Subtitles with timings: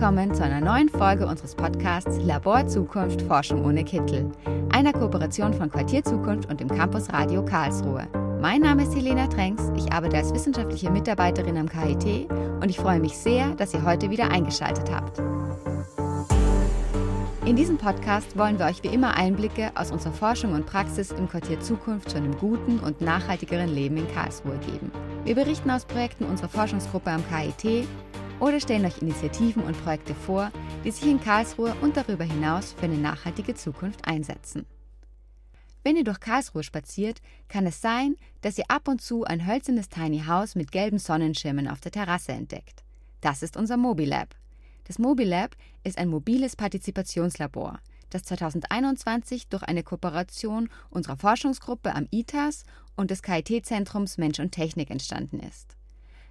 [0.00, 4.30] willkommen zu einer neuen Folge unseres Podcasts Labor Zukunft Forschung ohne Kittel,
[4.70, 8.06] einer Kooperation von Quartier Zukunft und dem Campus Radio Karlsruhe.
[8.40, 13.00] Mein Name ist Helena Tränks, ich arbeite als wissenschaftliche Mitarbeiterin am KIT und ich freue
[13.00, 15.18] mich sehr, dass ihr heute wieder eingeschaltet habt.
[17.44, 21.28] In diesem Podcast wollen wir euch wie immer Einblicke aus unserer Forschung und Praxis im
[21.28, 24.92] Quartier Zukunft zu einem guten und nachhaltigeren Leben in Karlsruhe geben.
[25.24, 27.88] Wir berichten aus Projekten unserer Forschungsgruppe am KIT
[28.40, 30.50] oder stellen euch Initiativen und Projekte vor,
[30.84, 34.66] die sich in Karlsruhe und darüber hinaus für eine nachhaltige Zukunft einsetzen.
[35.84, 39.88] Wenn ihr durch Karlsruhe spaziert, kann es sein, dass ihr ab und zu ein hölzernes
[39.88, 42.84] Tiny House mit gelben Sonnenschirmen auf der Terrasse entdeckt.
[43.20, 44.34] Das ist unser Mobilab.
[44.84, 47.78] Das Mobilab ist ein mobiles Partizipationslabor,
[48.10, 52.64] das 2021 durch eine Kooperation unserer Forschungsgruppe am ITAS
[52.96, 55.77] und des KIT-Zentrums Mensch und Technik entstanden ist.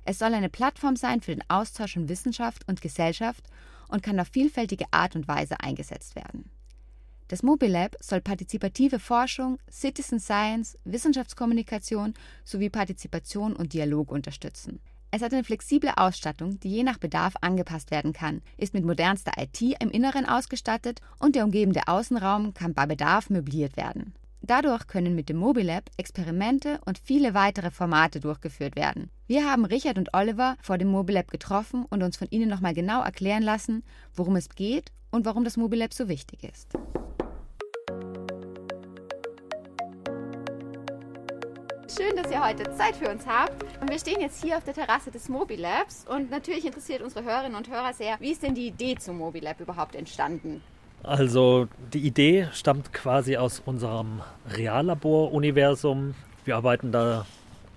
[0.10, 3.44] Es soll eine Plattform sein für den Austausch von Wissenschaft und Gesellschaft
[3.90, 6.50] und kann auf vielfältige Art und Weise eingesetzt werden.
[7.28, 12.14] Das Mobilab soll partizipative Forschung, Citizen Science, Wissenschaftskommunikation
[12.46, 14.80] sowie Partizipation und Dialog unterstützen.
[15.12, 19.34] Es hat eine flexible Ausstattung, die je nach Bedarf angepasst werden kann, ist mit modernster
[19.38, 24.14] IT im Inneren ausgestattet und der umgebende Außenraum kann bei Bedarf möbliert werden.
[24.48, 29.10] Dadurch können mit dem Mobilab Experimente und viele weitere Formate durchgeführt werden.
[29.28, 33.04] Wir haben Richard und Oliver vor dem Mobilab getroffen und uns von ihnen nochmal genau
[33.04, 33.84] erklären lassen,
[34.16, 36.70] worum es geht und warum das Mobilab so wichtig ist.
[41.98, 43.66] Schön, dass ihr heute Zeit für uns habt.
[43.82, 47.58] Und wir stehen jetzt hier auf der Terrasse des Mobilabs und natürlich interessiert unsere Hörerinnen
[47.58, 50.62] und Hörer sehr, wie ist denn die Idee zum Mobilab überhaupt entstanden?
[51.08, 56.16] Also die Idee stammt quasi aus unserem Reallabor-Universum.
[56.44, 57.26] Wir arbeiten da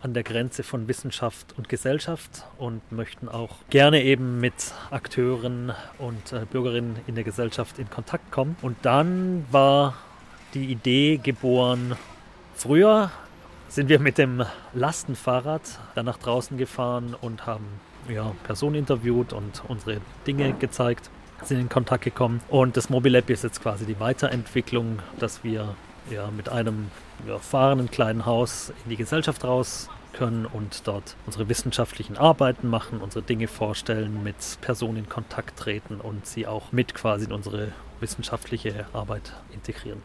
[0.02, 6.32] an der Grenze von Wissenschaft und Gesellschaft und möchten auch gerne eben mit Akteuren und
[6.32, 8.56] äh, Bürgerinnen in der Gesellschaft in Kontakt kommen.
[8.62, 9.94] Und dann war
[10.54, 11.94] die Idee geboren,
[12.56, 13.12] früher
[13.68, 14.44] sind wir mit dem
[14.74, 17.66] Lastenfahrrad dann nach draußen gefahren und haben
[18.08, 21.10] ja, Personen interviewt und unsere Dinge gezeigt
[21.48, 22.40] in Kontakt gekommen.
[22.48, 25.74] Und das Mobile Lab ist jetzt quasi die Weiterentwicklung, dass wir
[26.10, 26.90] ja, mit einem
[27.26, 33.00] ja, fahrenden kleinen Haus in die Gesellschaft raus können und dort unsere wissenschaftlichen Arbeiten machen,
[33.00, 37.72] unsere Dinge vorstellen, mit Personen in Kontakt treten und sie auch mit quasi in unsere
[38.00, 40.02] wissenschaftliche Arbeit integrieren.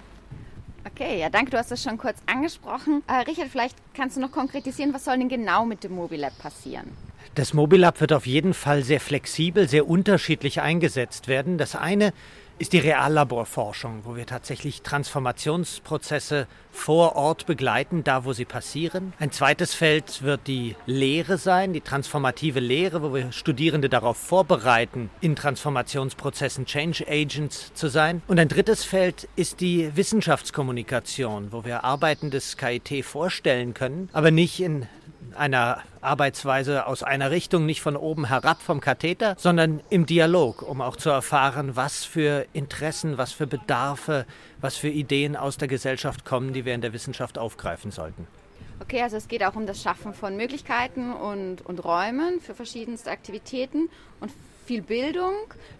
[0.87, 3.01] Okay, ja, danke, du hast das schon kurz angesprochen.
[3.07, 6.91] Äh, Richard, vielleicht kannst du noch konkretisieren, was soll denn genau mit dem Mobilab passieren?
[7.33, 11.57] Das Mobilab wird auf jeden Fall sehr flexibel, sehr unterschiedlich eingesetzt werden.
[11.57, 12.13] Das eine
[12.57, 19.13] ist die Reallaborforschung, wo wir tatsächlich Transformationsprozesse vor Ort begleiten, da wo sie passieren.
[19.19, 25.09] Ein zweites Feld wird die Lehre sein, die transformative Lehre, wo wir Studierende darauf vorbereiten,
[25.19, 28.21] in Transformationsprozessen Change Agents zu sein.
[28.27, 34.31] Und ein drittes Feld ist die Wissenschaftskommunikation, wo wir Arbeiten des KIT vorstellen können, aber
[34.31, 34.87] nicht in
[35.35, 40.81] einer Arbeitsweise aus einer Richtung, nicht von oben herab vom Katheter, sondern im Dialog, um
[40.81, 44.25] auch zu erfahren, was für Interessen, was für Bedarfe,
[44.61, 48.27] was für Ideen aus der Gesellschaft kommen, die wir in der Wissenschaft aufgreifen sollten.
[48.81, 53.09] Okay, also es geht auch um das Schaffen von Möglichkeiten und, und Räumen für verschiedenste
[53.09, 54.31] Aktivitäten und
[54.65, 55.33] viel Bildung.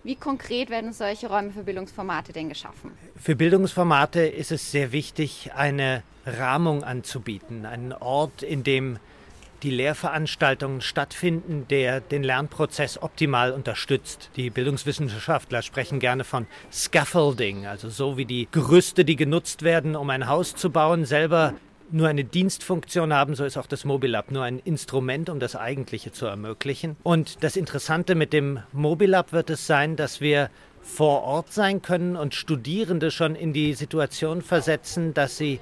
[0.04, 2.92] Wie konkret werden solche Räume für Bildungsformate denn geschaffen?
[3.16, 8.98] Für Bildungsformate ist es sehr wichtig, eine Rahmung anzubieten, einen Ort, in dem
[9.64, 14.30] die Lehrveranstaltungen stattfinden, der den Lernprozess optimal unterstützt.
[14.36, 20.10] Die Bildungswissenschaftler sprechen gerne von Scaffolding, also so wie die Gerüste, die genutzt werden, um
[20.10, 21.54] ein Haus zu bauen, selber
[21.92, 26.12] nur eine Dienstfunktion haben, so ist auch das Mobilab nur ein Instrument, um das Eigentliche
[26.12, 26.96] zu ermöglichen.
[27.04, 30.50] Und das Interessante mit dem Mobilab wird es sein, dass wir
[30.82, 35.60] vor Ort sein können und Studierende schon in die Situation versetzen, dass sie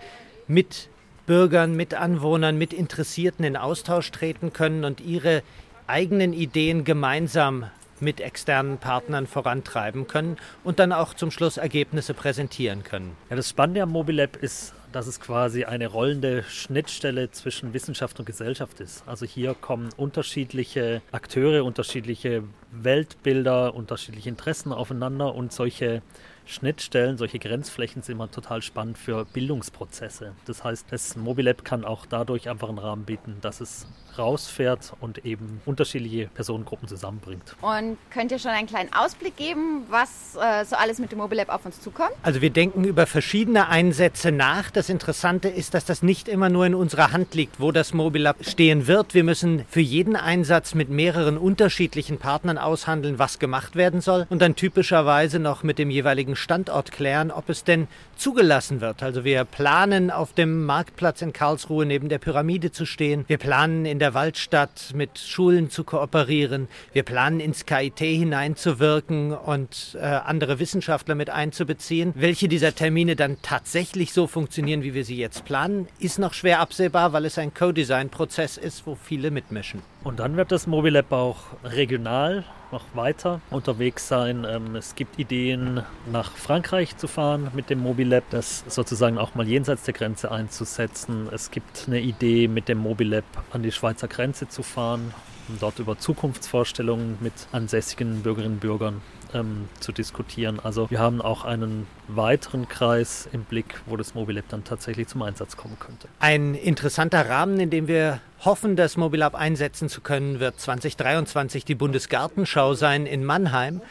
[0.48, 0.90] mit
[1.26, 5.42] Bürgern, mit Anwohnern, mit Interessierten in Austausch treten können und ihre
[5.88, 7.66] eigenen Ideen gemeinsam
[8.00, 13.16] mit externen Partnern vorantreiben können und dann auch zum Schluss Ergebnisse präsentieren können.
[13.30, 18.26] Ja, das Spannende am Mobilab ist, dass es quasi eine rollende Schnittstelle zwischen Wissenschaft und
[18.26, 19.04] Gesellschaft ist.
[19.08, 26.02] Also hier kommen unterschiedliche Akteure, unterschiedliche Weltbilder, unterschiedliche Interessen aufeinander und solche
[26.46, 30.34] Schnittstellen, solche Grenzflächen sind immer total spannend für Bildungsprozesse.
[30.46, 33.88] Das heißt, das Mobilab kann auch dadurch einfach einen Rahmen bieten, dass es
[34.18, 37.56] rausfährt und eben unterschiedliche Personengruppen zusammenbringt.
[37.62, 41.50] Und könnt ihr schon einen kleinen Ausblick geben, was äh, so alles mit dem Mobilab
[41.50, 42.12] auf uns zukommt?
[42.24, 44.72] Also wir denken über verschiedene Einsätze nach.
[44.72, 48.38] Das Interessante ist, dass das nicht immer nur in unserer Hand liegt, wo das Mobilab
[48.42, 49.14] stehen wird.
[49.14, 54.42] Wir müssen für jeden Einsatz mit mehreren unterschiedlichen Partnern aushandeln, was gemacht werden soll und
[54.42, 59.04] dann typischerweise noch mit dem jeweiligen Standort klären, ob es denn zugelassen wird.
[59.04, 63.26] Also wir planen auf dem Marktplatz in Karlsruhe neben der Pyramide zu stehen.
[63.28, 66.68] Wir planen in der Waldstadt mit Schulen zu kooperieren.
[66.92, 72.12] Wir planen ins KIT hineinzuwirken und äh, andere Wissenschaftler mit einzubeziehen.
[72.14, 76.60] Welche dieser Termine dann tatsächlich so funktionieren, wie wir sie jetzt planen, ist noch schwer
[76.60, 79.82] absehbar, weil es ein Co-Design-Prozess ist, wo viele mitmischen.
[80.04, 82.44] Und dann wird das Mobilab auch regional
[82.74, 84.46] noch weiter unterwegs sein.
[84.50, 89.48] Ähm, es gibt Ideen, nach Frankreich zu fahren mit dem Mobilab, das sozusagen auch mal
[89.48, 91.30] jenseits der Grenze einzusetzen.
[91.32, 95.14] Es gibt eine Idee, mit dem Mobilab an die Schweizer Grenze zu fahren,
[95.50, 99.02] um dort über Zukunftsvorstellungen mit ansässigen Bürgerinnen und Bürgern
[99.34, 100.60] ähm, zu diskutieren.
[100.62, 105.22] Also wir haben auch einen weiteren Kreis im Blick, wo das Mobilab dann tatsächlich zum
[105.22, 106.08] Einsatz kommen könnte.
[106.20, 111.76] Ein interessanter Rahmen, in dem wir hoffen, das Mobilab einsetzen zu können, wird 2023 die
[111.76, 113.82] Bundesgartenschau sein in Mannheim,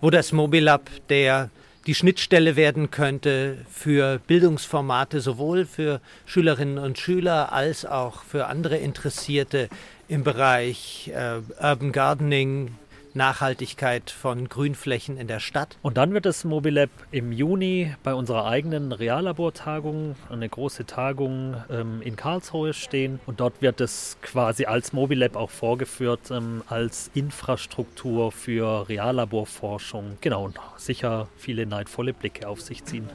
[0.00, 1.50] wo das Mobilab der
[1.86, 8.76] die Schnittstelle werden könnte für Bildungsformate sowohl für Schülerinnen und Schüler als auch für andere
[8.76, 9.68] Interessierte
[10.08, 12.74] im Bereich äh, Urban Gardening,
[13.14, 15.76] Nachhaltigkeit von Grünflächen in der Stadt.
[15.82, 22.00] Und dann wird das Mobilab im Juni bei unserer eigenen Reallabortagung, eine große Tagung ähm,
[22.02, 23.20] in Karlsruhe stehen.
[23.26, 30.16] Und dort wird es quasi als Mobilab auch vorgeführt, ähm, als Infrastruktur für Reallaborforschung.
[30.20, 33.08] Genau, und sicher viele neidvolle Blicke auf sich ziehen.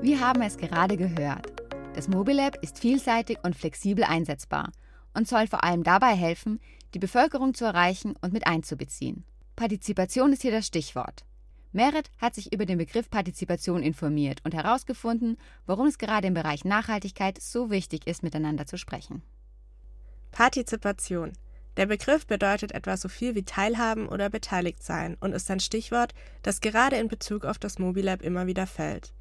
[0.00, 1.57] Wir haben es gerade gehört.
[1.98, 4.70] Das Mobilab ist vielseitig und flexibel einsetzbar
[5.14, 6.60] und soll vor allem dabei helfen,
[6.94, 9.24] die Bevölkerung zu erreichen und mit einzubeziehen.
[9.56, 11.24] Partizipation ist hier das Stichwort.
[11.72, 16.64] Merit hat sich über den Begriff Partizipation informiert und herausgefunden, warum es gerade im Bereich
[16.64, 19.24] Nachhaltigkeit so wichtig ist, miteinander zu sprechen.
[20.30, 21.32] Partizipation.
[21.76, 26.14] Der Begriff bedeutet etwa so viel wie Teilhaben oder beteiligt sein und ist ein Stichwort,
[26.44, 29.14] das gerade in Bezug auf das Mobilab immer wieder fällt.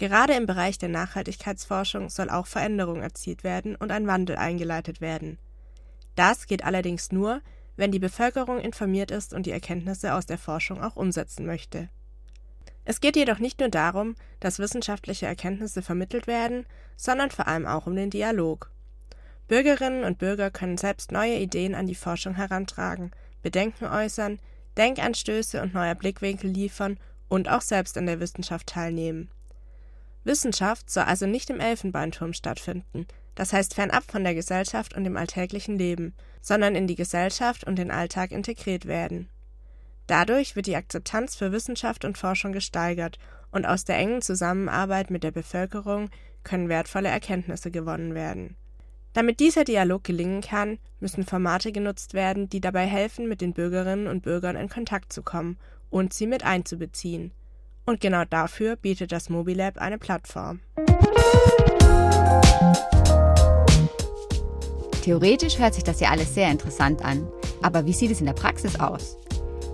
[0.00, 5.38] Gerade im Bereich der Nachhaltigkeitsforschung soll auch Veränderung erzielt werden und ein Wandel eingeleitet werden.
[6.14, 7.42] Das geht allerdings nur,
[7.76, 11.90] wenn die Bevölkerung informiert ist und die Erkenntnisse aus der Forschung auch umsetzen möchte.
[12.86, 16.64] Es geht jedoch nicht nur darum, dass wissenschaftliche Erkenntnisse vermittelt werden,
[16.96, 18.70] sondern vor allem auch um den Dialog.
[19.48, 23.10] Bürgerinnen und Bürger können selbst neue Ideen an die Forschung herantragen,
[23.42, 24.38] Bedenken äußern,
[24.78, 26.98] Denkanstöße und neue Blickwinkel liefern
[27.28, 29.30] und auch selbst an der Wissenschaft teilnehmen.
[30.24, 35.16] Wissenschaft soll also nicht im Elfenbeinturm stattfinden, das heißt fernab von der Gesellschaft und dem
[35.16, 39.28] alltäglichen Leben, sondern in die Gesellschaft und den Alltag integriert werden.
[40.06, 43.18] Dadurch wird die Akzeptanz für Wissenschaft und Forschung gesteigert
[43.52, 46.10] und aus der engen Zusammenarbeit mit der Bevölkerung
[46.42, 48.56] können wertvolle Erkenntnisse gewonnen werden.
[49.12, 54.06] Damit dieser Dialog gelingen kann, müssen Formate genutzt werden, die dabei helfen, mit den Bürgerinnen
[54.06, 55.58] und Bürgern in Kontakt zu kommen
[55.90, 57.32] und sie mit einzubeziehen.
[57.84, 60.60] Und genau dafür bietet das Mobilab eine Plattform.
[65.02, 67.26] Theoretisch hört sich das ja alles sehr interessant an.
[67.62, 69.16] Aber wie sieht es in der Praxis aus?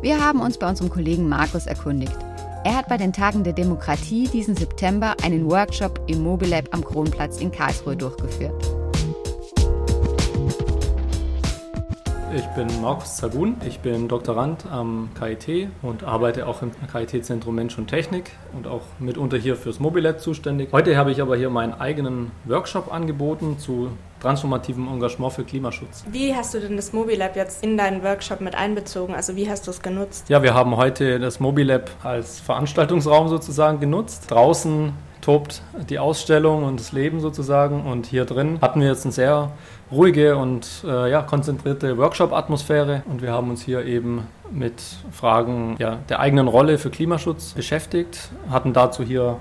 [0.00, 2.16] Wir haben uns bei unserem Kollegen Markus erkundigt.
[2.64, 7.38] Er hat bei den Tagen der Demokratie diesen September einen Workshop im Mobilab am Kronplatz
[7.40, 8.75] in Karlsruhe durchgeführt.
[12.36, 17.78] Ich bin Markus Zagun, ich bin Doktorand am KIT und arbeite auch im KIT-Zentrum Mensch
[17.78, 20.68] und Technik und auch mitunter hier fürs Mobilab zuständig.
[20.70, 23.88] Heute habe ich aber hier meinen eigenen Workshop angeboten zu
[24.20, 26.04] transformativem Engagement für Klimaschutz.
[26.10, 29.14] Wie hast du denn das Mobilab jetzt in deinen Workshop mit einbezogen?
[29.14, 30.28] Also wie hast du es genutzt?
[30.28, 34.30] Ja, wir haben heute das Mobilab als Veranstaltungsraum sozusagen genutzt.
[34.30, 34.92] Draußen
[35.26, 37.84] tobt die Ausstellung und das Leben sozusagen.
[37.84, 39.50] Und hier drin hatten wir jetzt eine sehr
[39.90, 43.02] ruhige und äh, ja, konzentrierte Workshop-Atmosphäre.
[43.06, 44.80] Und wir haben uns hier eben mit
[45.10, 49.38] Fragen ja, der eigenen Rolle für Klimaschutz beschäftigt, hatten dazu hier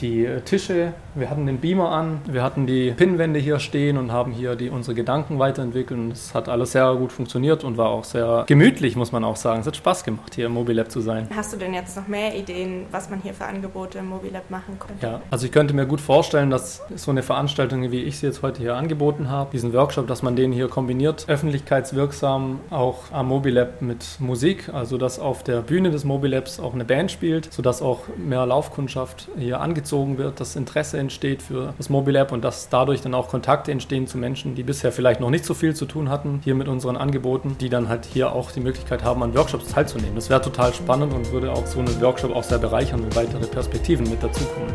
[0.00, 4.32] die Tische, wir hatten den Beamer an, wir hatten die Pinnwände hier stehen und haben
[4.32, 5.98] hier die, unsere Gedanken weiterentwickelt.
[5.98, 9.36] Und es hat alles sehr gut funktioniert und war auch sehr gemütlich, muss man auch
[9.36, 9.60] sagen.
[9.60, 11.28] Es hat Spaß gemacht, hier im Mobilab zu sein.
[11.34, 14.78] Hast du denn jetzt noch mehr Ideen, was man hier für Angebote im Mobilab machen
[14.78, 15.04] könnte?
[15.04, 18.42] Ja, also ich könnte mir gut vorstellen, dass so eine Veranstaltung, wie ich sie jetzt
[18.42, 23.82] heute hier angeboten habe, diesen Workshop, dass man den hier kombiniert, öffentlichkeitswirksam auch am Mobilab
[23.82, 28.04] mit Musik, also dass auf der Bühne des Mobilabs auch eine Band spielt, sodass auch
[28.16, 33.02] mehr Laufkundschaft hier angezogen wird, das Interesse entsteht für das Mobile App und dass dadurch
[33.02, 36.08] dann auch Kontakte entstehen zu Menschen, die bisher vielleicht noch nicht so viel zu tun
[36.08, 39.68] hatten hier mit unseren Angeboten, die dann halt hier auch die Möglichkeit haben, an Workshops
[39.68, 40.14] teilzunehmen.
[40.14, 43.46] Das wäre total spannend und würde auch so einen Workshop auch sehr bereichern, wenn weitere
[43.46, 44.74] Perspektiven mit dazukommen.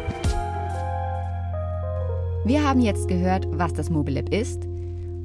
[2.46, 4.64] Wir haben jetzt gehört, was das Mobile App ist,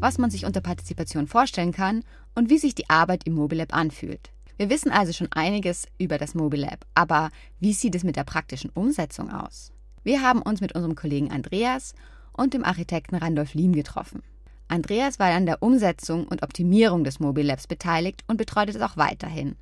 [0.00, 2.02] was man sich unter Partizipation vorstellen kann
[2.34, 4.30] und wie sich die Arbeit im Mobilab anfühlt.
[4.56, 8.70] Wir wissen also schon einiges über das Mobilab, aber wie sieht es mit der praktischen
[8.70, 9.71] Umsetzung aus?
[10.04, 11.94] Wir haben uns mit unserem Kollegen Andreas
[12.32, 14.22] und dem Architekten Randolph Liem getroffen.
[14.66, 19.56] Andreas war an der Umsetzung und Optimierung des Mobilabs beteiligt und betreut es auch weiterhin.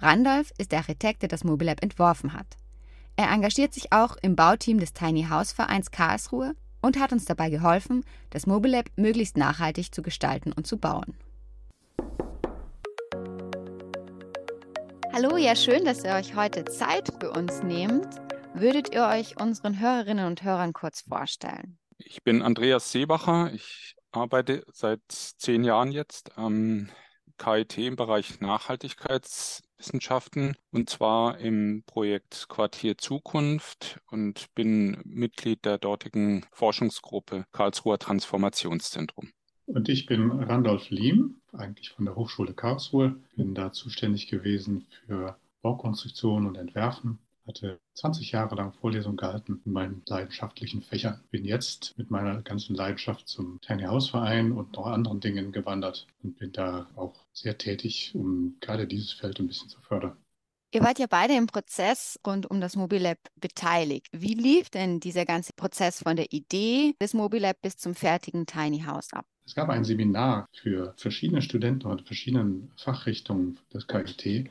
[0.00, 2.56] Randolph ist der Architekt, der das Mobilab entworfen hat.
[3.16, 7.50] Er engagiert sich auch im Bauteam des Tiny House Vereins Karlsruhe und hat uns dabei
[7.50, 11.14] geholfen, das Mobilab möglichst nachhaltig zu gestalten und zu bauen.
[15.12, 18.08] Hallo, ja schön, dass ihr euch heute Zeit für uns nehmt.
[18.54, 21.78] Würdet ihr euch unseren Hörerinnen und Hörern kurz vorstellen?
[21.98, 23.52] Ich bin Andreas Seebacher.
[23.54, 26.88] Ich arbeite seit zehn Jahren jetzt am
[27.38, 36.44] KIT im Bereich Nachhaltigkeitswissenschaften und zwar im Projekt Quartier Zukunft und bin Mitglied der dortigen
[36.52, 39.30] Forschungsgruppe Karlsruher Transformationszentrum.
[39.66, 45.38] Und ich bin Randolph Liem, eigentlich von der Hochschule Karlsruhe, bin da zuständig gewesen für
[45.62, 51.20] Baukonstruktion und Entwerfen hatte 20 Jahre lang Vorlesungen gehalten in meinen leidenschaftlichen Fächern.
[51.30, 56.06] Bin jetzt mit meiner ganzen Leidenschaft zum Tiny House Verein und noch anderen Dingen gewandert
[56.22, 60.16] und bin da auch sehr tätig, um gerade dieses Feld ein bisschen zu fördern.
[60.72, 64.06] Ihr wart ja beide im Prozess rund um das Mobilab beteiligt.
[64.12, 68.82] Wie lief denn dieser ganze Prozess von der Idee des Mobilab bis zum fertigen Tiny
[68.82, 69.26] House ab?
[69.44, 74.48] Es gab ein Seminar für verschiedene Studenten und verschiedenen Fachrichtungen des KIT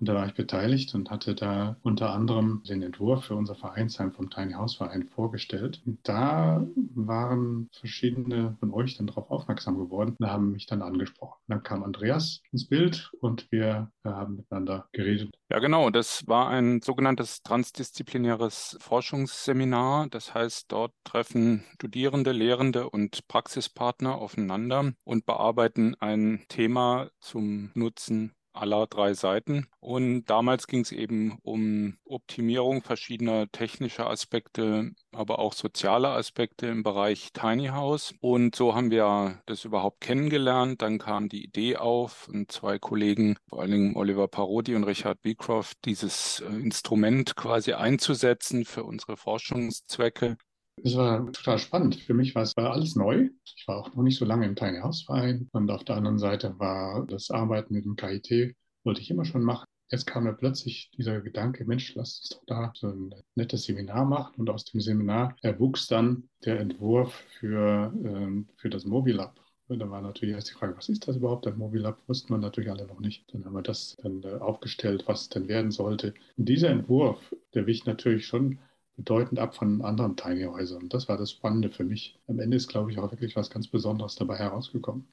[0.00, 4.12] und da war ich beteiligt und hatte da unter anderem den Entwurf für unser Vereinsheim
[4.12, 5.82] vom Tiny House Verein vorgestellt.
[5.84, 11.38] Und da waren verschiedene von euch dann darauf aufmerksam geworden und haben mich dann angesprochen.
[11.48, 15.36] Dann kam Andreas ins Bild und wir haben miteinander geredet.
[15.50, 15.90] Ja, genau.
[15.90, 20.08] Das war ein sogenanntes transdisziplinäres Forschungsseminar.
[20.08, 28.32] Das heißt, dort treffen Studierende, Lehrende und Praxispartner aufeinander und bearbeiten ein Thema zum Nutzen
[28.52, 29.66] aller drei Seiten.
[29.80, 36.82] Und damals ging es eben um Optimierung verschiedener technischer Aspekte, aber auch soziale Aspekte im
[36.82, 38.14] Bereich Tiny House.
[38.20, 40.82] Und so haben wir das überhaupt kennengelernt.
[40.82, 45.22] Dann kam die Idee auf und zwei Kollegen, vor allen Dingen Oliver Parodi und Richard
[45.22, 50.36] Beecroft, dieses äh, Instrument quasi einzusetzen für unsere Forschungszwecke.
[50.82, 51.96] Es war total spannend.
[51.96, 53.28] Für mich war es war alles neu.
[53.44, 55.48] Ich war auch noch nicht so lange im Tiny House Verein.
[55.52, 59.42] Und auf der anderen Seite war das Arbeiten mit dem KIT, wollte ich immer schon
[59.42, 59.66] machen.
[59.90, 64.04] Jetzt kam mir plötzlich dieser Gedanke, Mensch, lass uns doch da so ein nettes Seminar
[64.04, 64.34] machen.
[64.36, 69.38] Und aus dem Seminar erwuchs dann der Entwurf für, ähm, für das Mobilab.
[69.66, 71.46] Und da war natürlich erst die Frage, was ist das überhaupt?
[71.46, 73.24] Das Mobilab wussten wir natürlich alle noch nicht.
[73.32, 76.14] Dann haben wir das dann äh, aufgestellt, was es denn werden sollte.
[76.36, 77.18] Und dieser Entwurf,
[77.54, 78.58] der wich natürlich schon
[79.00, 80.90] bedeutend ab von anderen Tiny Häusern.
[80.90, 82.18] Das war das Spannende für mich.
[82.28, 85.08] Am Ende ist, glaube ich, auch wirklich was ganz Besonderes dabei herausgekommen.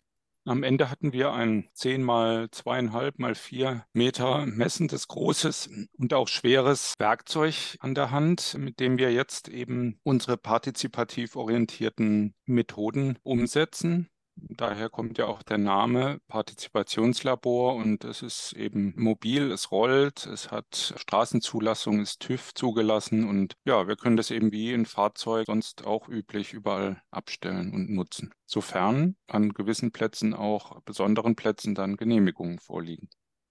[0.46, 6.28] Am Ende hatten wir ein 10 mal zweieinhalb mal vier Meter messendes, großes und auch
[6.28, 14.10] schweres Werkzeug an der Hand, mit dem wir jetzt eben unsere partizipativ orientierten Methoden umsetzen.
[14.50, 20.52] Daher kommt ja auch der Name Partizipationslabor und es ist eben mobil, es rollt, es
[20.52, 25.86] hat Straßenzulassung, ist TÜV zugelassen und ja, wir können das eben wie ein Fahrzeug sonst
[25.86, 28.32] auch üblich überall abstellen und nutzen.
[28.46, 33.10] Sofern an gewissen Plätzen auch besonderen Plätzen dann Genehmigungen vorliegen.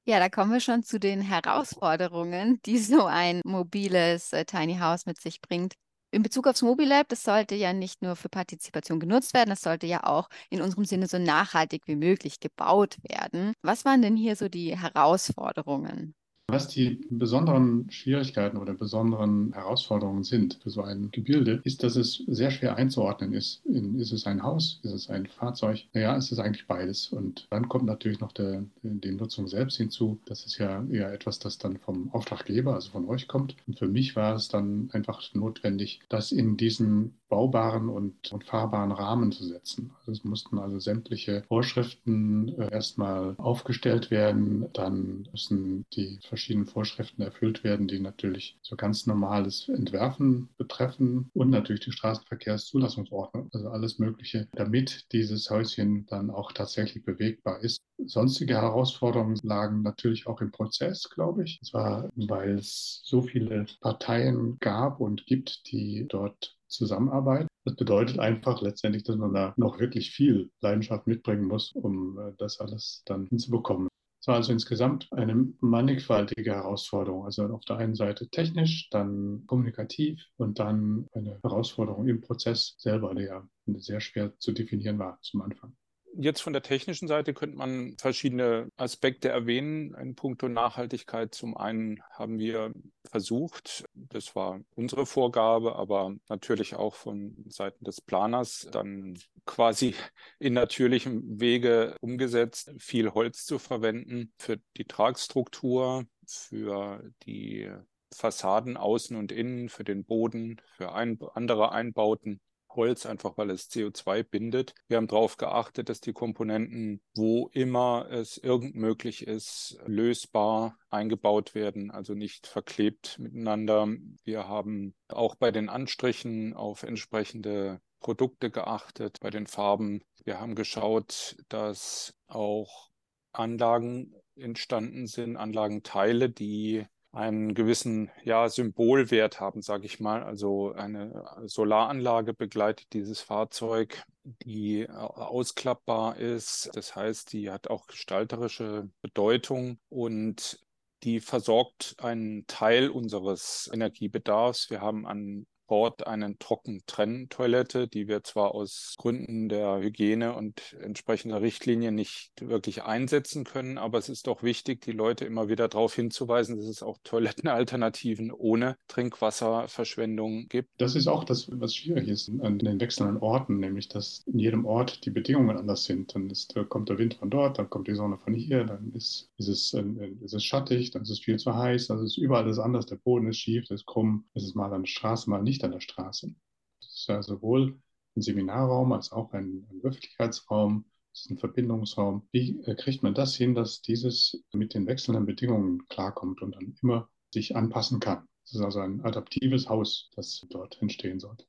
[0.09, 5.05] Ja, da kommen wir schon zu den Herausforderungen, die so ein mobiles äh, Tiny House
[5.05, 5.75] mit sich bringt
[6.17, 9.87] in Bezug aufs Mobilab, das sollte ja nicht nur für Partizipation genutzt werden, das sollte
[9.87, 13.53] ja auch in unserem Sinne so nachhaltig wie möglich gebaut werden.
[13.63, 16.15] Was waren denn hier so die Herausforderungen?
[16.49, 22.23] Was die besonderen Schwierigkeiten oder besonderen Herausforderungen sind für so ein Gebilde, ist, dass es
[22.29, 23.67] sehr schwer einzuordnen ist.
[23.67, 24.79] ist es ein Haus?
[24.85, 25.85] Ist es ein Fahrzeug?
[25.93, 27.09] Naja, es ist eigentlich beides.
[27.09, 30.21] Und dann kommt natürlich noch der, die Nutzung selbst hinzu.
[30.25, 33.57] Das ist ja eher etwas, das dann vom Auftraggeber, also von euch kommt.
[33.67, 38.93] Und für mich war es dann einfach notwendig, das in diesen baubaren und, und fahrbaren
[38.93, 39.91] Rahmen zu setzen.
[39.99, 44.67] Also es mussten also sämtliche Vorschriften äh, erstmal aufgestellt werden.
[44.73, 51.49] Dann müssen die verschiedenen Vorschriften erfüllt werden, die natürlich so ganz normales Entwerfen betreffen und
[51.49, 57.81] natürlich die Straßenverkehrszulassungsordnung, also alles Mögliche, damit dieses Häuschen dann auch tatsächlich bewegbar ist.
[58.05, 61.59] Sonstige Herausforderungen lagen natürlich auch im Prozess, glaube ich.
[61.63, 67.49] Und zwar, weil es so viele Parteien gab und gibt, die dort zusammenarbeiten.
[67.65, 72.33] Das bedeutet einfach letztendlich, dass man da noch wirklich viel Leidenschaft mitbringen muss, um äh,
[72.37, 73.89] das alles dann hinzubekommen.
[74.27, 77.27] Es war also insgesamt eine mannigfaltige Herausforderung.
[77.27, 83.15] Also auf der einen Seite technisch, dann kommunikativ und dann eine Herausforderung im Prozess selber,
[83.15, 85.77] der sehr schwer zu definieren war zum Anfang.
[86.19, 91.35] Jetzt von der technischen Seite könnte man verschiedene Aspekte erwähnen in puncto Nachhaltigkeit.
[91.35, 92.73] Zum einen haben wir
[93.05, 99.95] versucht, das war unsere Vorgabe, aber natürlich auch von Seiten des Planers dann quasi
[100.39, 107.71] in natürlichem Wege umgesetzt, viel Holz zu verwenden für die Tragstruktur, für die
[108.15, 112.41] Fassaden außen und innen, für den Boden, für ein, andere Einbauten.
[112.77, 114.75] Holz, einfach weil es CO2 bindet.
[114.89, 121.55] Wir haben darauf geachtet, dass die Komponenten, wo immer es irgend möglich ist, lösbar eingebaut
[121.55, 123.89] werden, also nicht verklebt miteinander.
[124.25, 130.03] Wir haben auch bei den Anstrichen auf entsprechende Produkte geachtet, bei den Farben.
[130.25, 132.91] Wir haben geschaut, dass auch
[133.33, 140.23] Anlagen entstanden sind, Anlagenteile, die einen gewissen ja, Symbolwert haben, sage ich mal.
[140.23, 146.71] Also eine Solaranlage begleitet dieses Fahrzeug, die äh, ausklappbar ist.
[146.75, 150.63] Das heißt, die hat auch gestalterische Bedeutung und
[151.05, 154.69] die versorgt einen Teil unseres Energiebedarfs.
[154.69, 161.43] Wir haben an Bord eine Trockentrenntoilette, die wir zwar aus Gründen der Hygiene und entsprechender
[161.43, 165.95] Richtlinien nicht wirklich einsetzen können, aber es ist doch wichtig, die Leute immer wieder darauf
[165.95, 170.71] hinzuweisen, dass es auch Toilettenalternativen ohne Trinkwasserverschwendung gibt.
[170.79, 174.65] Das ist auch das, was schwierig ist an den wechselnden Orten, nämlich dass in jedem
[174.65, 176.15] Ort die Bedingungen anders sind.
[176.15, 179.31] Dann ist, kommt der Wind von dort, dann kommt die Sonne von hier, dann ist,
[179.37, 179.85] ist, es, äh,
[180.23, 182.97] ist es schattig, dann ist es viel zu heiß, also ist überall das anders, der
[182.97, 185.73] Boden ist schief, ist krumm, es ist mal an der Straße, mal nicht nicht an
[185.73, 186.35] der Straße.
[186.81, 187.81] Es ist ja sowohl
[188.15, 192.29] ein Seminarraum als auch ein, ein Höflichkeitsraum, es ist ein Verbindungsraum.
[192.31, 196.77] Wie äh, kriegt man das hin, dass dieses mit den wechselnden Bedingungen klarkommt und dann
[196.83, 198.29] immer sich anpassen kann?
[198.45, 201.47] Es ist also ein adaptives Haus, das dort entstehen sollte.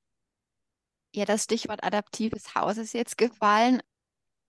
[1.13, 3.81] Ja, das Stichwort adaptives Haus ist jetzt gefallen.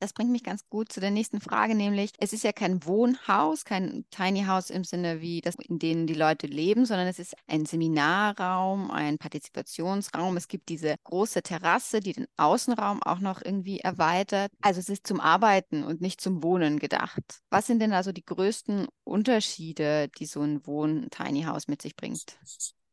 [0.00, 3.64] Das bringt mich ganz gut zu der nächsten Frage, nämlich es ist ja kein Wohnhaus,
[3.64, 7.34] kein Tiny House im Sinne wie das, in denen die Leute leben, sondern es ist
[7.49, 10.37] ein Seminarraum, ein Partizipationsraum.
[10.37, 14.52] Es gibt diese große Terrasse, die den Außenraum auch noch irgendwie erweitert.
[14.63, 17.41] Also es ist zum Arbeiten und nicht zum Wohnen gedacht.
[17.50, 22.39] Was sind denn also die größten Unterschiede, die so ein Wohn-Tiny House mit sich bringt?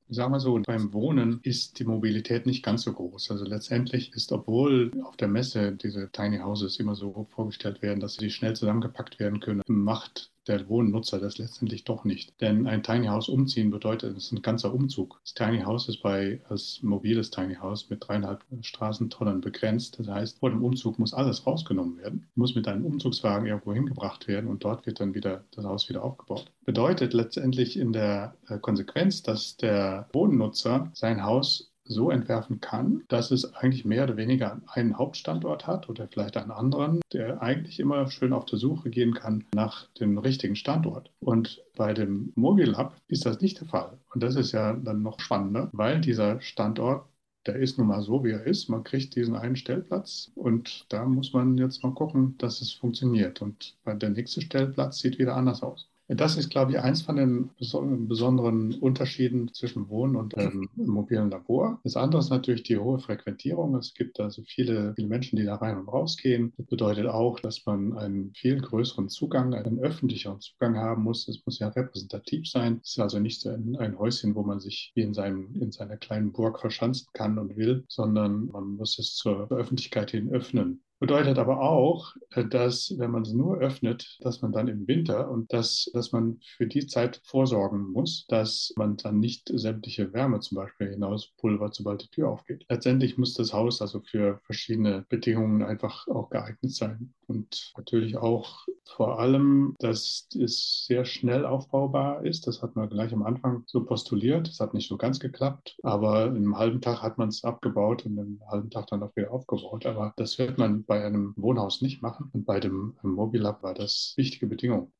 [0.07, 3.31] Sagen wir so, beim Wohnen ist die Mobilität nicht ganz so groß.
[3.31, 8.15] Also letztendlich ist, obwohl auf der Messe diese Tiny Houses immer so vorgestellt werden, dass
[8.15, 12.39] sie schnell zusammengepackt werden können, macht der Wohnnutzer das letztendlich doch nicht.
[12.41, 15.19] Denn ein Tiny House umziehen bedeutet, es ist ein ganzer Umzug.
[15.23, 19.99] Das Tiny House ist bei als mobiles Tiny House mit dreieinhalb Straßentonnen begrenzt.
[19.99, 24.27] Das heißt, vor dem Umzug muss alles rausgenommen werden, muss mit einem Umzugswagen irgendwo hingebracht
[24.27, 26.51] werden und dort wird dann wieder das Haus wieder aufgebaut.
[26.65, 33.31] Bedeutet letztendlich in der äh, Konsequenz, dass der Wohnnutzer sein Haus so entwerfen kann, dass
[33.31, 38.09] es eigentlich mehr oder weniger einen Hauptstandort hat oder vielleicht einen anderen, der eigentlich immer
[38.09, 41.11] schön auf der Suche gehen kann nach dem richtigen Standort.
[41.19, 43.97] Und bei dem Mobile Hub ist das nicht der Fall.
[44.13, 47.05] Und das ist ja dann noch spannender, weil dieser Standort
[47.45, 48.69] der ist nun mal so, wie er ist.
[48.69, 53.41] Man kriegt diesen einen Stellplatz und da muss man jetzt mal gucken, dass es funktioniert.
[53.41, 55.87] Und der nächste Stellplatz sieht wieder anders aus.
[56.07, 61.79] Das ist, glaube ich, eins von den besonderen Unterschieden zwischen Wohnen und ähm, mobilen Labor.
[61.83, 63.75] Das andere ist natürlich die hohe Frequentierung.
[63.75, 66.53] Es gibt also viele, viele Menschen, die da rein und rausgehen.
[66.57, 71.27] Das bedeutet auch, dass man einen viel größeren Zugang, einen öffentlicheren Zugang haben muss.
[71.27, 72.81] Es muss ja repräsentativ sein.
[72.83, 75.71] Es ist also nicht so ein, ein Häuschen, wo man sich wie in, seinem, in
[75.71, 80.84] seiner kleinen Burg verschanzen kann und will, sondern man muss es zur Öffentlichkeit hin öffnen.
[80.99, 85.29] Bedeutet aber auch, äh, dass wenn man es nur öffnet, dass man dann im Winter
[85.29, 90.39] und dass, dass man für die Zeit vorsorgen muss, dass man dann nicht sämtliche Wärme
[90.39, 92.65] zum Beispiel hinauspulvert, sobald die Tür aufgeht.
[92.69, 97.13] Letztendlich muss das Haus also für verschiedene Bedingungen einfach auch geeignet sein.
[97.27, 102.47] Und natürlich auch vor allem, dass es sehr schnell aufbaubar ist.
[102.47, 104.47] Das hat man gleich am Anfang so postuliert.
[104.47, 108.05] Das hat nicht so ganz geklappt, aber in einem halben Tag hat man es abgebaut
[108.05, 109.85] und in einem halben Tag dann auch wieder aufgebaut.
[109.85, 112.29] Aber das wird man bei einem Wohnhaus nicht machen.
[112.33, 114.91] Und bei dem Mobilab war das wichtige Bedingung.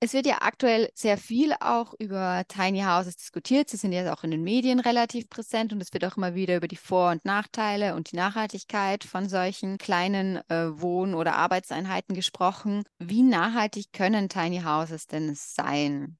[0.00, 3.70] Es wird ja aktuell sehr viel auch über Tiny Houses diskutiert.
[3.70, 6.56] Sie sind jetzt auch in den Medien relativ präsent und es wird auch immer wieder
[6.56, 12.14] über die Vor- und Nachteile und die Nachhaltigkeit von solchen kleinen äh, Wohn- oder Arbeitseinheiten
[12.14, 12.82] gesprochen.
[12.98, 16.18] Wie nachhaltig können Tiny Houses denn sein?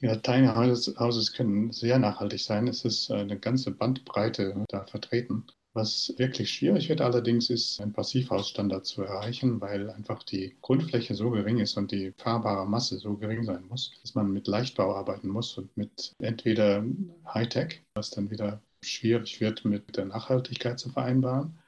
[0.00, 2.68] Ja, Tiny Houses können sehr nachhaltig sein.
[2.68, 5.46] Es ist eine ganze Bandbreite da vertreten.
[5.74, 11.30] Was wirklich schwierig wird allerdings, ist ein Passivhausstandard zu erreichen, weil einfach die Grundfläche so
[11.30, 15.28] gering ist und die fahrbare Masse so gering sein muss, dass man mit Leichtbau arbeiten
[15.28, 16.84] muss und mit entweder
[17.26, 21.58] Hightech, was dann wieder schwierig wird mit der Nachhaltigkeit zu vereinbaren,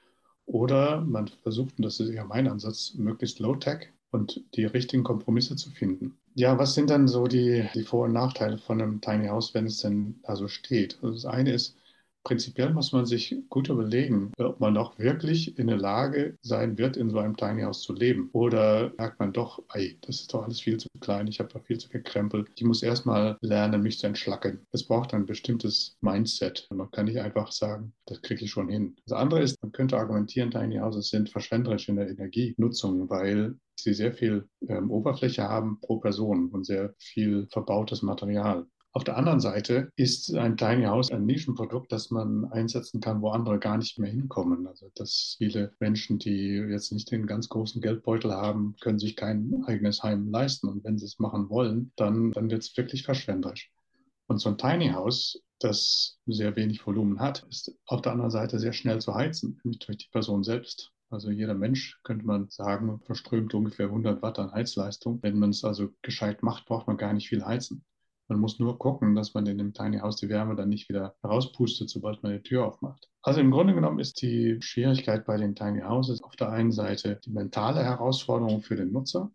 [0.46, 5.56] Oder man versucht, und das ist ja mein Ansatz, möglichst low-tech und die richtigen Kompromisse
[5.56, 6.18] zu finden.
[6.34, 9.66] Ja, was sind dann so die, die Vor- und Nachteile von einem Tiny House, wenn
[9.66, 10.98] es denn da so steht?
[11.02, 11.76] Also das eine ist,
[12.24, 16.96] Prinzipiell muss man sich gut überlegen, ob man auch wirklich in der Lage sein wird,
[16.96, 18.30] in so einem Tiny House zu leben.
[18.32, 21.62] Oder merkt man doch, ey, das ist doch alles viel zu klein, ich habe doch
[21.62, 22.46] viel zu viel Krempel.
[22.54, 24.66] Ich muss erstmal lernen, mich zu entschlacken.
[24.72, 26.66] Es braucht ein bestimmtes Mindset.
[26.70, 28.96] Man kann nicht einfach sagen, das kriege ich schon hin.
[29.06, 33.92] Das andere ist, man könnte argumentieren, Tiny Houses sind verschwenderisch in der Energienutzung, weil sie
[33.92, 38.66] sehr viel ähm, Oberfläche haben pro Person und sehr viel verbautes Material.
[38.96, 43.30] Auf der anderen Seite ist ein Tiny House ein Nischenprodukt, das man einsetzen kann, wo
[43.30, 44.68] andere gar nicht mehr hinkommen.
[44.68, 49.64] Also dass viele Menschen, die jetzt nicht den ganz großen Geldbeutel haben, können sich kein
[49.66, 50.68] eigenes Heim leisten.
[50.68, 53.72] Und wenn sie es machen wollen, dann, dann wird es wirklich verschwenderisch.
[54.28, 58.60] Und so ein Tiny House, das sehr wenig Volumen hat, ist auf der anderen Seite
[58.60, 60.92] sehr schnell zu heizen, nämlich durch die Person selbst.
[61.10, 65.18] Also jeder Mensch, könnte man sagen, verströmt ungefähr 100 Watt an Heizleistung.
[65.20, 67.84] Wenn man es also gescheit macht, braucht man gar nicht viel heizen.
[68.28, 71.14] Man muss nur gucken, dass man in dem Tiny House die Wärme dann nicht wieder
[71.20, 73.10] herauspustet, sobald man die Tür aufmacht.
[73.22, 77.20] Also im Grunde genommen ist die Schwierigkeit bei den Tiny Houses auf der einen Seite
[77.24, 79.30] die mentale Herausforderung für den Nutzer.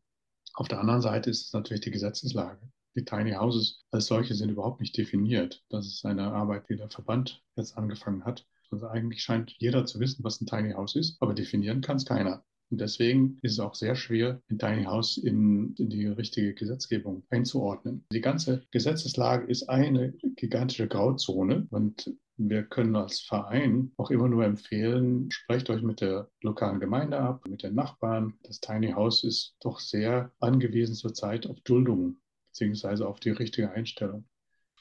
[0.55, 2.59] Auf der anderen Seite ist es natürlich die Gesetzeslage.
[2.95, 5.63] Die Tiny Houses als solche sind überhaupt nicht definiert.
[5.69, 8.47] Das ist eine Arbeit, die der Verband jetzt angefangen hat.
[8.71, 12.05] Also eigentlich scheint jeder zu wissen, was ein Tiny House ist, aber definieren kann es
[12.05, 12.43] keiner.
[12.71, 17.23] Und deswegen ist es auch sehr schwer, ein Tiny House in, in, die richtige Gesetzgebung
[17.29, 18.05] einzuordnen.
[18.11, 24.45] Die ganze Gesetzeslage ist eine gigantische Grauzone und wir können als Verein auch immer nur
[24.45, 28.35] empfehlen, sprecht euch mit der lokalen Gemeinde ab, mit den Nachbarn.
[28.43, 32.17] Das Tiny House ist doch sehr angewiesen zurzeit auf Duldung
[32.49, 34.25] beziehungsweise auf die richtige Einstellung.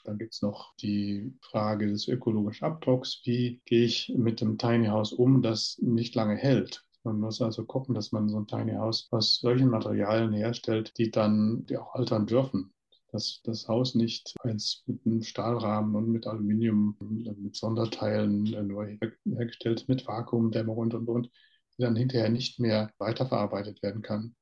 [0.05, 3.21] Dann gibt es noch die Frage des ökologischen Abdrucks.
[3.25, 6.87] Wie gehe ich mit dem Tiny House um, das nicht lange hält?
[7.09, 11.11] Man muss also gucken, dass man so ein Tiny House aus solchen Materialien herstellt, die
[11.11, 12.75] dann die auch altern dürfen.
[13.13, 18.87] Dass das Haus nicht eins mit einem Stahlrahmen und mit Aluminium, mit Sonderteilen nur
[19.25, 21.31] hergestellt, mit Vakuumdämmung und und und,
[21.79, 24.37] die dann hinterher nicht mehr weiterverarbeitet werden kann.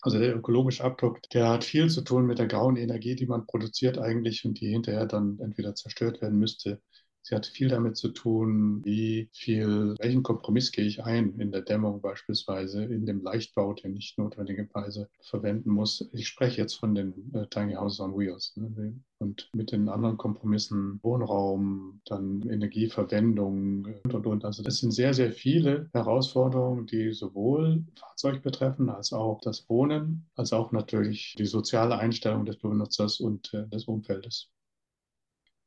[0.00, 3.46] Also der ökologische Abdruck, der hat viel zu tun mit der grauen Energie, die man
[3.46, 6.80] produziert eigentlich und die hinterher dann entweder zerstört werden müsste
[7.26, 11.62] Sie hat viel damit zu tun, wie viel, welchen Kompromiss gehe ich ein in der
[11.62, 16.06] Dämmung beispielsweise, in dem Leichtbau, den ich notwendigerweise verwenden muss.
[16.12, 18.54] Ich spreche jetzt von den äh, Tiny Houses on Wheels.
[18.56, 19.00] Ne?
[19.20, 24.44] Und mit den anderen Kompromissen Wohnraum, dann Energieverwendung und, und, und.
[24.44, 30.26] Also das sind sehr, sehr viele Herausforderungen, die sowohl Fahrzeug betreffen, als auch das Wohnen,
[30.34, 34.50] als auch natürlich die soziale Einstellung des Benutzers und äh, des Umfeldes.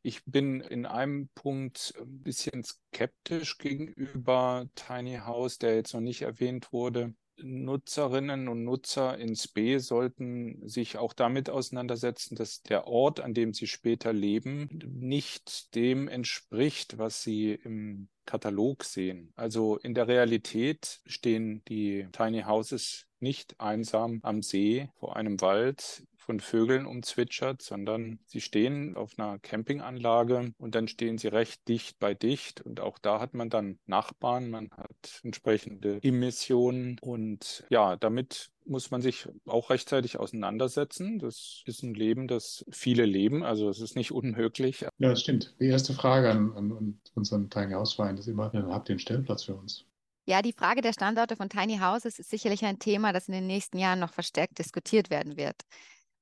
[0.02, 6.22] Ich bin in einem Punkt ein bisschen skeptisch gegenüber Tiny House, der jetzt noch nicht
[6.22, 7.14] erwähnt wurde.
[7.40, 13.54] Nutzerinnen und Nutzer ins B sollten sich auch damit auseinandersetzen, dass der Ort, an dem
[13.54, 19.32] sie später leben, nicht dem entspricht, was sie im Katalog sehen.
[19.36, 26.04] Also in der Realität stehen die Tiny Houses nicht einsam am See vor einem Wald
[26.28, 31.98] von Vögeln umzwitschert, sondern sie stehen auf einer Campinganlage und dann stehen sie recht dicht
[32.00, 37.96] bei dicht und auch da hat man dann Nachbarn, man hat entsprechende Emissionen und ja,
[37.96, 41.20] damit muss man sich auch rechtzeitig auseinandersetzen.
[41.20, 44.82] Das ist ein Leben, das viele leben, also es ist nicht unmöglich.
[44.82, 45.56] Ja, das stimmt.
[45.62, 49.44] Die erste Frage an, an unseren Tiny House Verein ist immer, habt ihr einen Stellplatz
[49.44, 49.86] für uns?
[50.30, 53.48] Ja, die Frage der Standorte von Tiny Houses ist sicherlich ein Thema, das in den
[53.48, 55.62] nächsten Jahren noch verstärkt diskutiert werden wird.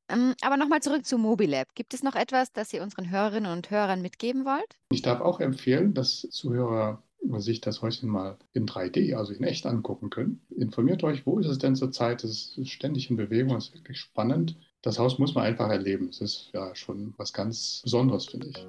[0.10, 1.74] Ähm, aber nochmal zurück zu Mobilab.
[1.76, 4.78] Gibt es noch etwas, das ihr unseren Hörerinnen und Hörern mitgeben wollt?
[4.91, 7.02] Ich darf auch empfehlen, dass Zuhörer
[7.38, 10.41] sich das Häuschen mal in 3D, also in echt angucken können.
[10.56, 12.24] Informiert euch, wo ist es denn zurzeit?
[12.24, 14.58] Es ist ständig in Bewegung, es ist wirklich spannend.
[14.82, 16.10] Das Haus muss man einfach erleben.
[16.10, 18.68] Es ist ja schon was ganz Besonderes, finde ich.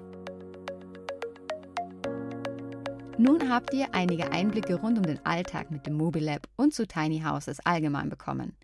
[3.19, 7.21] Nun habt ihr einige Einblicke rund um den Alltag mit dem Mobilab und zu Tiny
[7.21, 8.55] Houses allgemein bekommen.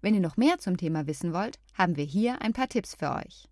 [0.00, 3.14] Wenn ihr noch mehr zum Thema wissen wollt, haben wir hier ein paar Tipps für
[3.14, 3.48] euch.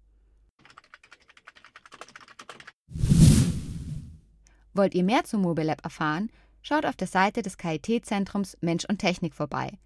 [4.74, 6.30] Wollt ihr mehr zum Mobile Lab erfahren?
[6.62, 9.78] Schaut auf der Seite des KIT-Zentrums Mensch und Technik vorbei.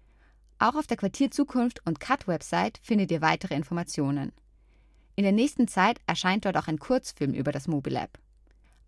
[0.59, 4.31] Auch auf der Quartier Zukunft und CUT-Website findet ihr weitere Informationen.
[5.15, 8.19] In der nächsten Zeit erscheint dort auch ein Kurzfilm über das Mobile Lab.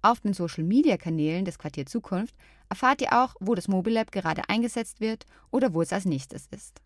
[0.02, 2.36] Auf den Social-Media-Kanälen des Quartier Zukunft
[2.70, 6.48] erfahrt ihr auch, wo das Mobile Lab gerade eingesetzt wird oder wo es als nächstes
[6.48, 6.82] ist.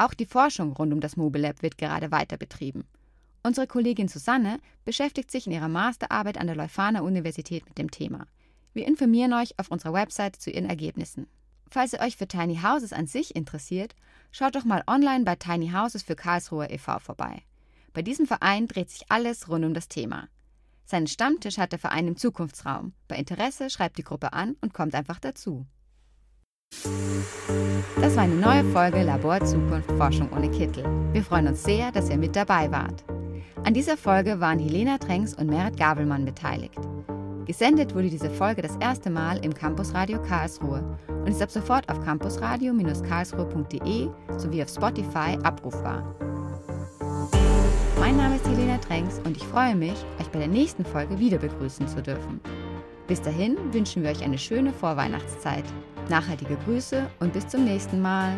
[0.00, 2.84] Auch die Forschung rund um das Mobile Lab wird gerade weiter betrieben.
[3.42, 8.26] Unsere Kollegin Susanne beschäftigt sich in ihrer Masterarbeit an der Leuphana Universität mit dem Thema.
[8.72, 11.26] Wir informieren euch auf unserer Website zu ihren Ergebnissen.
[11.70, 13.94] Falls ihr euch für Tiny Houses an sich interessiert,
[14.32, 16.98] schaut doch mal online bei Tiny Houses für Karlsruhe e.V.
[16.98, 17.42] vorbei.
[17.92, 20.28] Bei diesem Verein dreht sich alles rund um das Thema.
[20.86, 22.94] Seinen Stammtisch hat der Verein im Zukunftsraum.
[23.06, 25.66] Bei Interesse schreibt die Gruppe an und kommt einfach dazu.
[28.00, 30.82] Das war eine neue Folge Labor Zukunft Forschung ohne Kittel.
[31.12, 33.04] Wir freuen uns sehr, dass ihr mit dabei wart.
[33.64, 36.78] An dieser Folge waren Helena Trenks und Merit Gabelmann beteiligt.
[37.44, 42.00] Gesendet wurde diese Folge das erste Mal im Campusradio Karlsruhe und ist ab sofort auf
[42.00, 46.14] campusradio-karlsruhe.de sowie auf Spotify abrufbar.
[47.98, 51.36] Mein Name ist Helena Trenks und ich freue mich, euch bei der nächsten Folge wieder
[51.38, 52.40] begrüßen zu dürfen.
[53.06, 55.64] Bis dahin wünschen wir euch eine schöne Vorweihnachtszeit.
[56.10, 58.34] Nachhaltige Grüße und bis zum nächsten Mal.